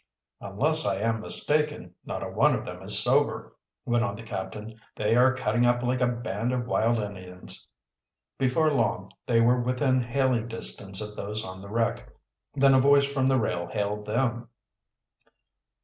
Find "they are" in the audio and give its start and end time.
4.95-5.35